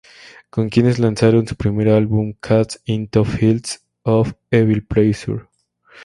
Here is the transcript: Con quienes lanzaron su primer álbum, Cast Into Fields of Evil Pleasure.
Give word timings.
Con 0.49 0.69
quienes 0.71 0.97
lanzaron 0.97 1.45
su 1.45 1.55
primer 1.55 1.89
álbum, 1.89 2.33
Cast 2.39 2.77
Into 2.85 3.23
Fields 3.23 3.85
of 4.01 4.33
Evil 4.49 4.83
Pleasure. 4.83 5.43